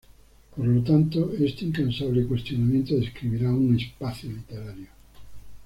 Por 0.55 0.65
lo 0.65 0.81
tanto, 0.81 1.31
este 1.39 1.65
incansable 1.65 2.25
cuestionamiento 2.25 2.95
describirá 2.95 3.51
un 3.51 3.75
"espacio 3.79 4.31
literario". 4.31 4.87